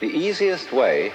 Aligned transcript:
The 0.00 0.06
easiest 0.06 0.72
way 0.72 1.12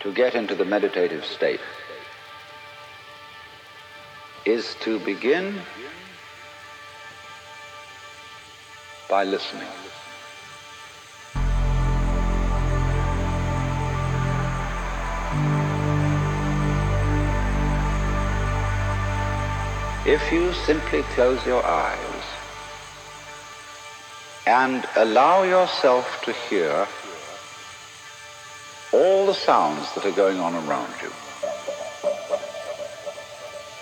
to 0.00 0.12
get 0.12 0.36
into 0.36 0.54
the 0.54 0.64
meditative 0.64 1.24
state 1.24 1.60
is 4.44 4.76
to 4.82 5.00
begin 5.00 5.60
by 9.10 9.24
listening. 9.24 9.66
If 20.06 20.32
you 20.32 20.52
simply 20.52 21.02
close 21.14 21.44
your 21.44 21.66
eyes 21.66 22.11
and 24.46 24.86
allow 24.96 25.42
yourself 25.42 26.20
to 26.24 26.32
hear 26.32 26.86
all 28.92 29.26
the 29.26 29.34
sounds 29.34 29.92
that 29.94 30.04
are 30.04 30.12
going 30.12 30.38
on 30.38 30.54
around 30.66 30.92
you, 31.00 31.10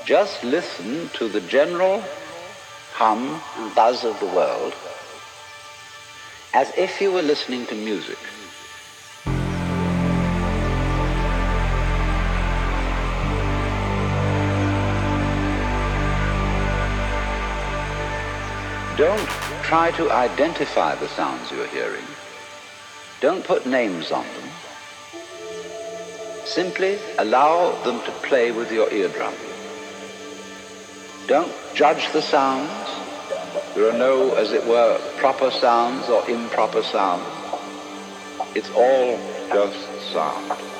just 0.05 0.45
listen 0.45 1.09
to 1.15 1.29
the 1.29 1.41
general 1.43 2.03
hum 2.93 3.41
and 3.57 3.75
buzz 3.75 4.05
of 4.05 4.19
the 4.21 4.27
world 4.27 4.75
as 6.53 6.71
if 6.77 7.01
you 7.01 7.13
were 7.13 7.23
listening 7.23 7.65
to 7.67 7.75
music. 7.75 8.19
Don't 18.97 19.50
try 19.71 19.93
to 19.93 20.11
identify 20.11 20.97
the 20.97 21.07
sounds 21.07 21.49
you're 21.53 21.69
hearing. 21.69 22.05
Don't 23.21 23.45
put 23.45 23.67
names 23.67 24.11
on 24.11 24.27
them. 24.27 24.51
Simply 26.45 26.99
allow 27.19 27.81
them 27.85 28.01
to 28.05 28.11
play 28.29 28.51
with 28.51 28.73
your 28.73 28.93
eardrum. 28.93 29.33
Don't 31.29 31.53
judge 31.73 32.11
the 32.13 32.21
sounds. 32.21 32.91
There 33.77 33.89
are 33.89 33.97
no, 33.97 34.35
as 34.35 34.51
it 34.51 34.67
were, 34.67 34.99
proper 35.19 35.53
sounds 35.53 36.09
or 36.09 36.29
improper 36.29 36.83
sounds. 36.83 37.31
It's 38.57 38.71
all 38.71 39.21
just 39.53 40.13
sound. 40.13 40.80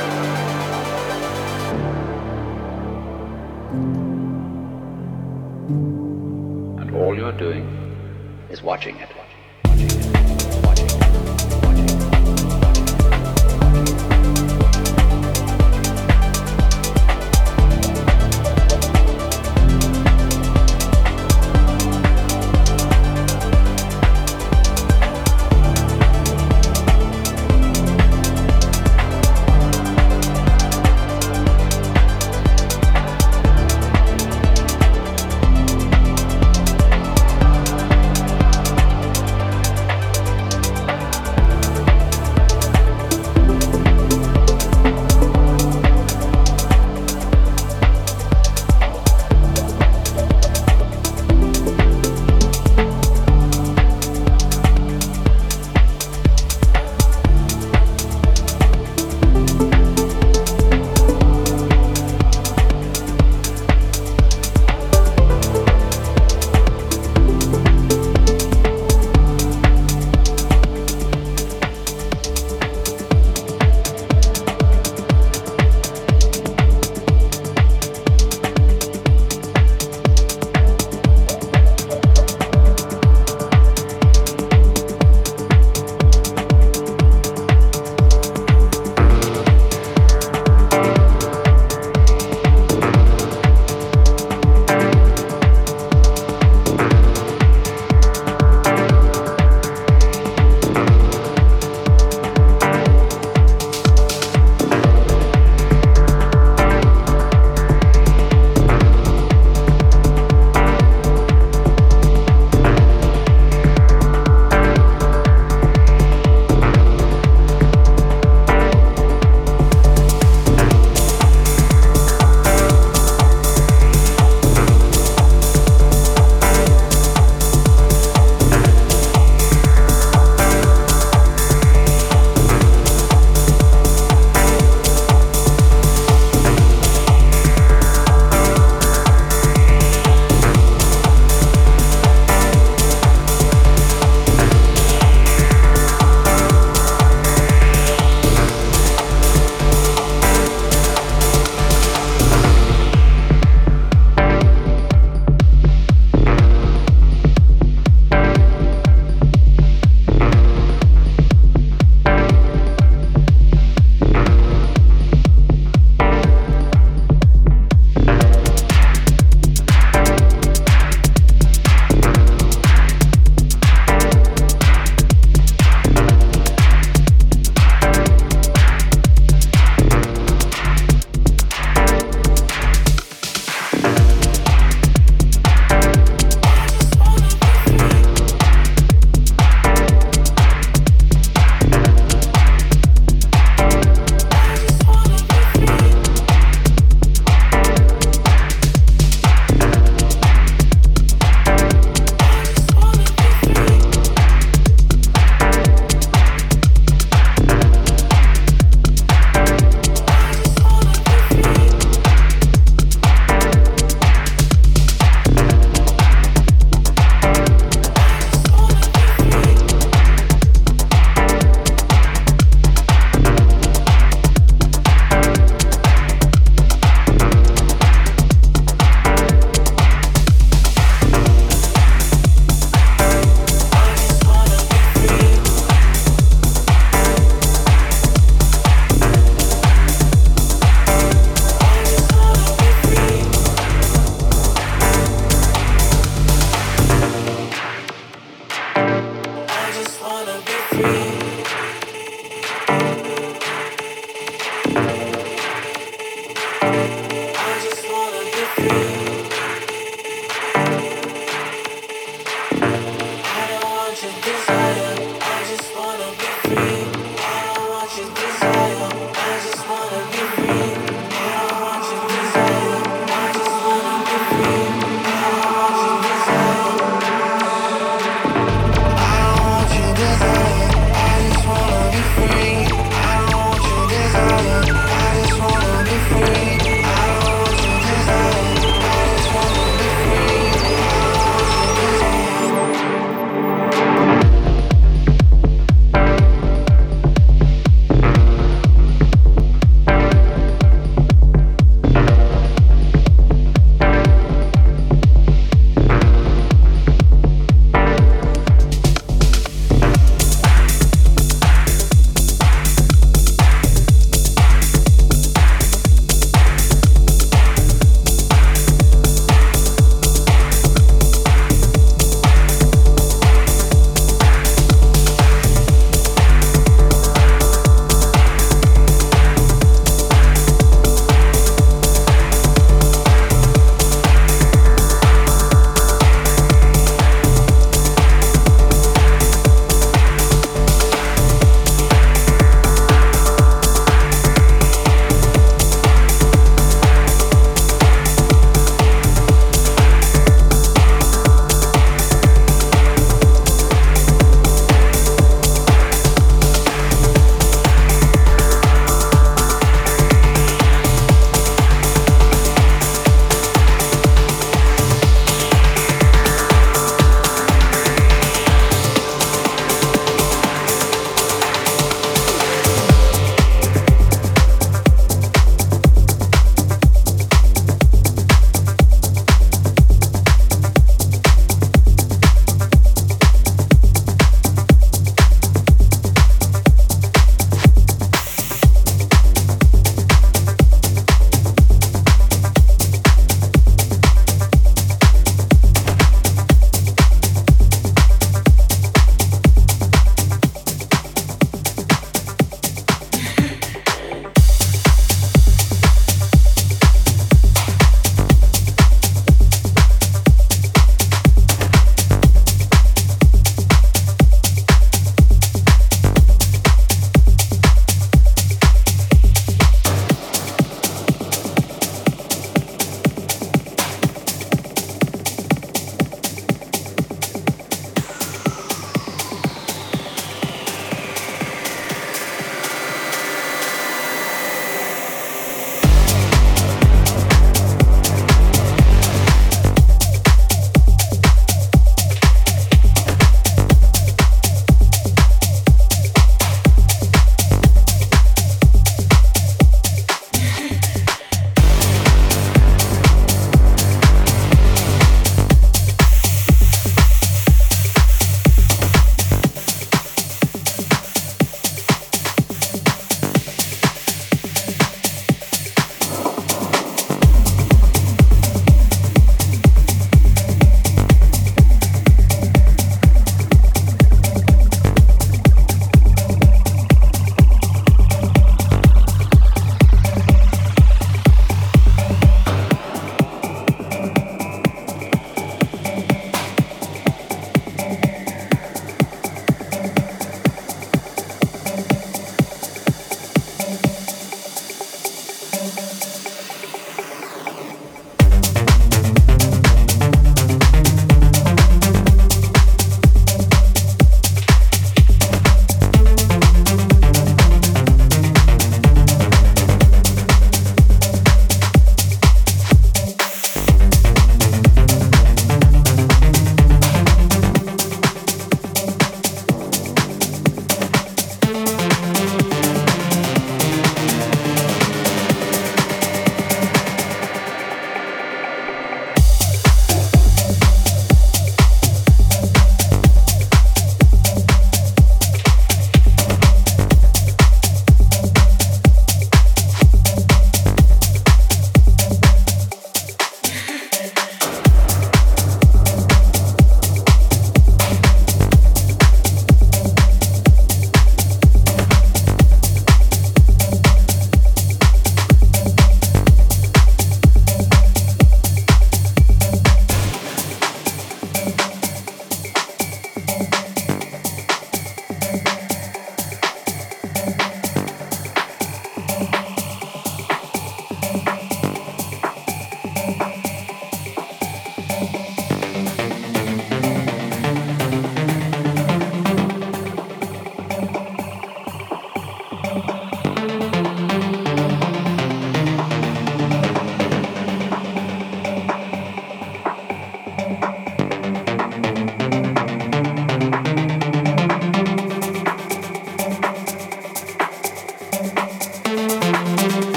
You're 7.21 7.31
doing 7.31 7.67
is 8.49 8.63
watching 8.63 8.95
it. 8.95 9.20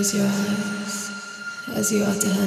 Close 0.00 0.14
your 0.14 0.26
eyes 0.26 1.10
as 1.74 1.92
you 1.92 2.04
utter 2.04 2.30
her 2.30 2.39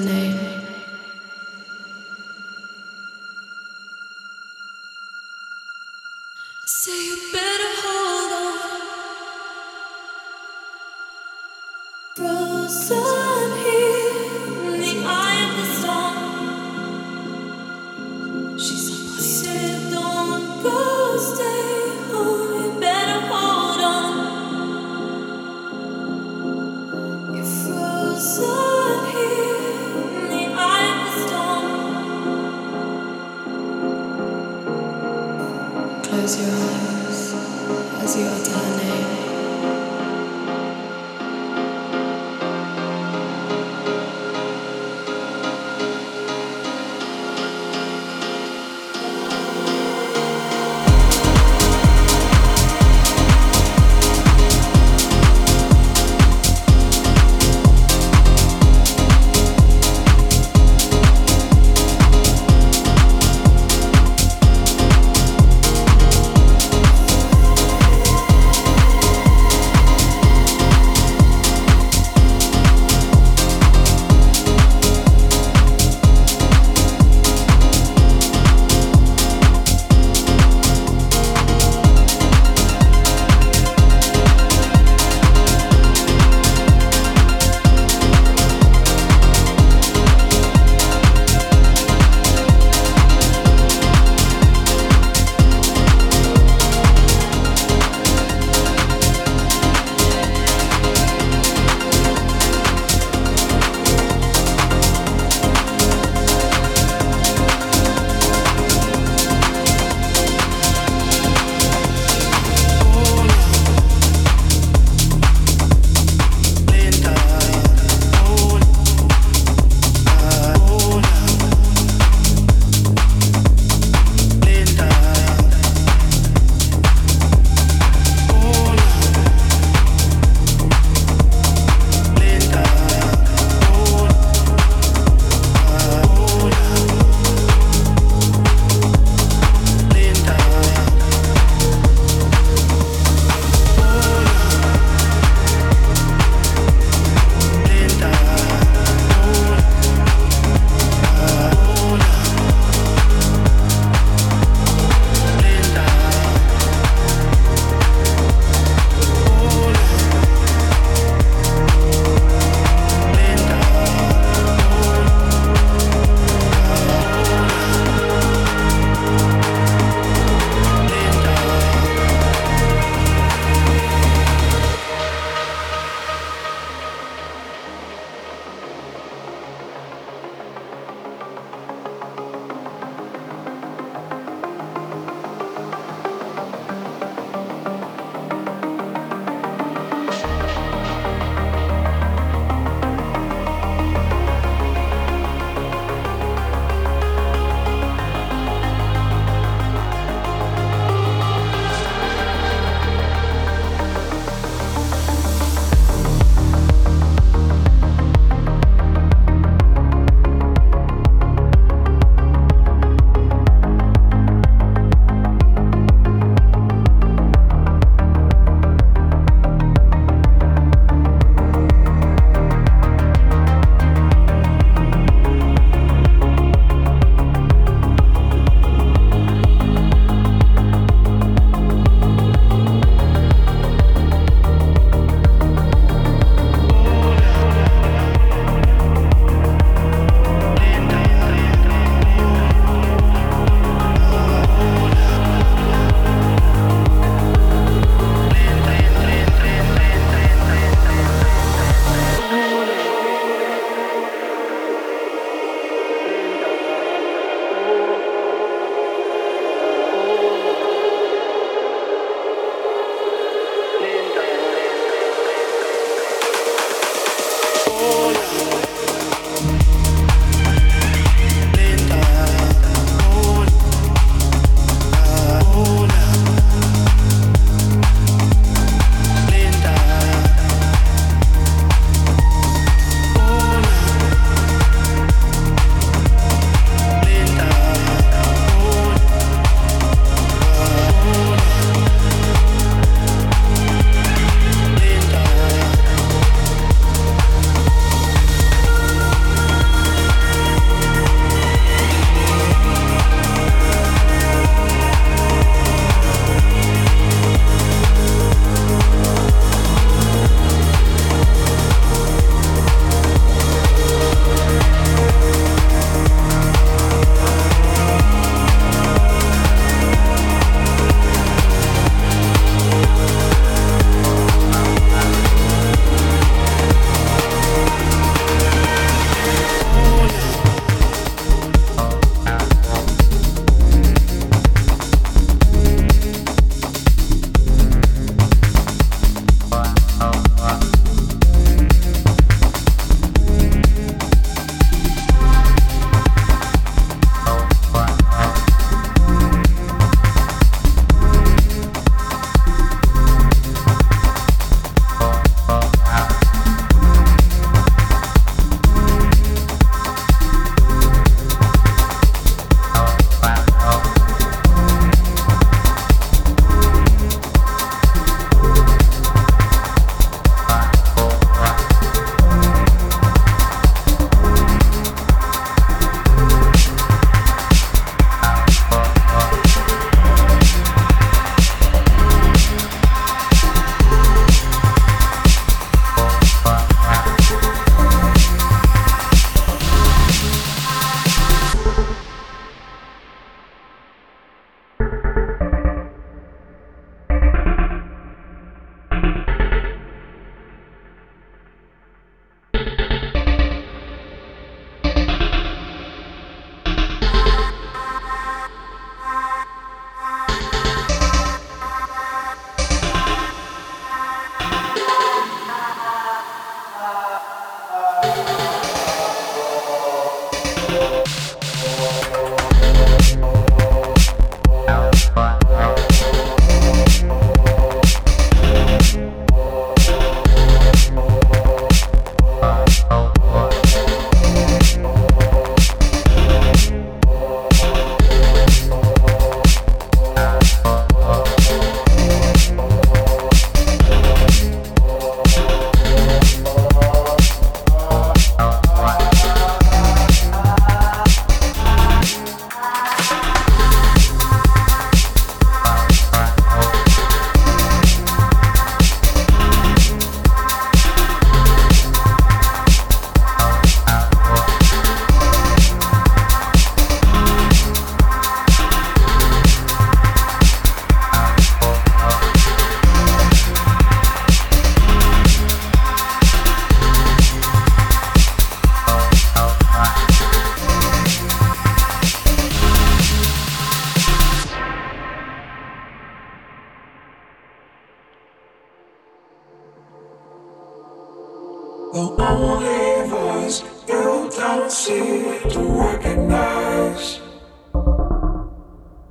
the 492.03 492.21
only 492.21 493.07
voice 493.09 493.63
you 493.87 494.29
don't 494.35 494.71
see 494.71 495.39
to 495.49 495.59
recognize. 495.59 497.21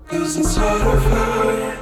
Cause 0.09 0.37
inside 0.37 0.87
of 0.95 1.03
find. 1.05 1.82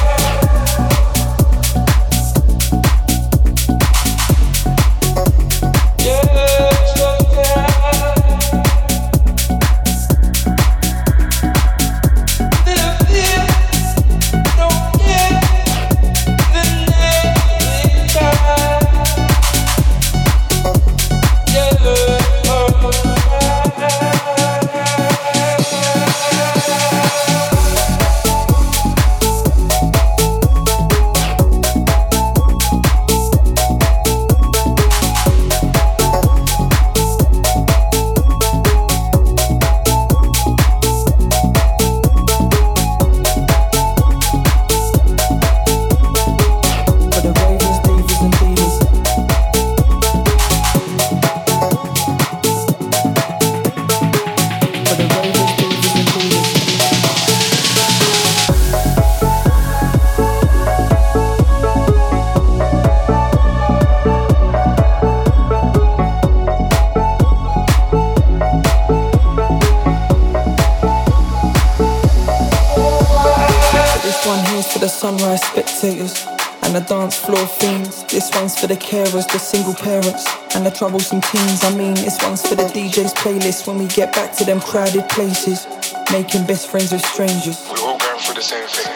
and 80.81 80.89
troublesome 80.89 81.21
teens. 81.21 81.63
I 81.63 81.75
mean, 81.75 81.93
this 81.93 82.17
one's 82.21 82.41
for 82.41 82.55
the 82.55 82.63
DJ's 82.63 83.13
playlist 83.13 83.67
when 83.67 83.77
we 83.77 83.87
get 83.87 84.13
back 84.13 84.35
to 84.37 84.43
them 84.43 84.59
crowded 84.59 85.07
places, 85.09 85.67
making 86.11 86.45
best 86.45 86.69
friends 86.69 86.91
with 86.91 87.05
strangers. 87.05 87.67
We're 87.69 87.79
all 87.85 87.97
going 87.97 88.19
through 88.19 88.35
the 88.35 88.41
same 88.41 88.67
thing. 88.67 88.89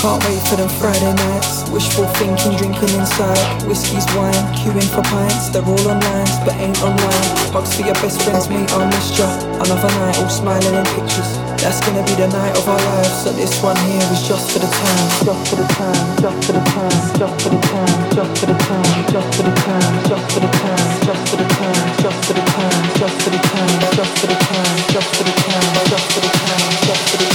Can't 0.00 0.22
wait 0.24 0.40
for 0.48 0.56
them 0.56 0.68
Friday 0.80 1.12
nights. 1.12 1.68
Wishful 1.70 2.06
thinking, 2.20 2.56
drinking 2.56 2.92
inside. 2.98 3.62
Whiskey's 3.64 4.06
wine, 4.16 4.32
queuing 4.56 4.88
for 4.88 5.02
pints. 5.02 5.48
They're 5.48 5.64
all 5.64 5.88
online, 5.88 6.28
but 6.44 6.54
ain't 6.56 6.80
online. 6.82 7.24
Hugs 7.52 7.74
for 7.76 7.82
your 7.82 7.94
best 7.94 8.22
friends, 8.22 8.48
mate, 8.48 8.70
I 8.72 8.84
missed 8.88 9.18
ya. 9.18 9.28
Another 9.64 9.88
night, 10.00 10.18
all 10.18 10.28
smiling 10.28 10.74
in 10.74 10.84
pictures. 10.96 11.37
That's 11.58 11.80
gonna 11.80 12.04
be 12.04 12.14
the 12.14 12.28
night 12.28 12.56
of 12.56 12.68
our 12.68 12.78
lives. 12.78 13.24
So 13.24 13.32
this 13.32 13.60
one 13.62 13.76
here 13.78 14.00
is 14.14 14.22
just 14.26 14.52
for 14.52 14.60
the 14.60 14.70
time, 14.70 15.26
just 15.26 15.50
for 15.50 15.56
the 15.56 15.66
time, 15.74 16.16
just 16.22 16.46
for 16.46 16.52
the 16.52 16.62
time, 16.70 17.18
just 17.18 17.42
for 17.42 17.50
the 17.50 17.60
time, 17.60 18.14
just 18.14 18.40
for 18.40 18.46
the 18.46 18.54
time, 18.54 19.12
just 19.12 19.36
for 19.36 19.42
the 19.42 19.54
time, 19.58 20.08
just 20.08 20.32
for 20.32 20.40
the 20.40 20.50
time, 20.54 21.02
just 21.02 21.28
for 21.28 21.36
the 21.36 21.44
time, 21.44 21.98
just 21.98 22.28
for 22.28 22.34
the 22.34 22.44
time, 22.46 22.78
just 22.94 23.16
for 23.18 23.30
the 23.30 23.42
time, 23.42 23.78
just 23.90 24.18
for 24.18 24.26
the 24.26 24.36
time, 24.38 24.76
just 24.94 25.14
for 25.14 25.24
the 25.24 25.32
time, 25.32 25.74
just 25.90 26.12
for 26.14 26.20
the 26.20 26.28
time, 26.28 26.86
just 26.86 27.10
for 27.10 27.16
the. 27.18 27.27